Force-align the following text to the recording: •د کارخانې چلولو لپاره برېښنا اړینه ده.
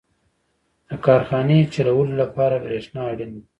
•د 0.89 0.91
کارخانې 1.05 1.59
چلولو 1.73 2.13
لپاره 2.21 2.55
برېښنا 2.65 3.01
اړینه 3.11 3.33
ده. 3.33 3.41